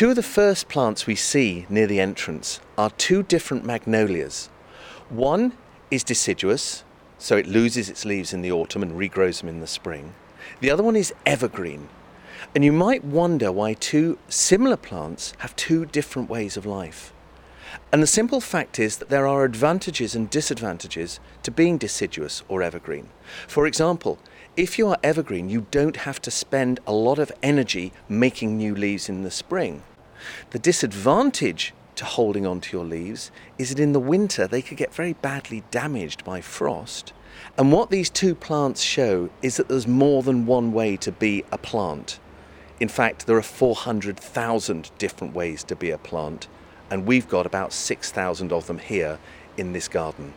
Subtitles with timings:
[0.00, 4.48] Two of the first plants we see near the entrance are two different magnolias.
[5.10, 5.52] One
[5.90, 6.84] is deciduous,
[7.18, 10.14] so it loses its leaves in the autumn and regrows them in the spring.
[10.60, 11.90] The other one is evergreen.
[12.54, 17.12] And you might wonder why two similar plants have two different ways of life.
[17.92, 22.62] And the simple fact is that there are advantages and disadvantages to being deciduous or
[22.62, 23.10] evergreen.
[23.46, 24.18] For example,
[24.56, 28.74] if you are evergreen, you don't have to spend a lot of energy making new
[28.74, 29.82] leaves in the spring.
[30.50, 34.78] The disadvantage to holding on to your leaves is that in the winter they could
[34.78, 37.12] get very badly damaged by frost.
[37.58, 41.44] And what these two plants show is that there's more than one way to be
[41.52, 42.18] a plant.
[42.80, 46.48] In fact, there are 400,000 different ways to be a plant,
[46.90, 49.18] and we've got about 6,000 of them here
[49.56, 50.32] in this garden.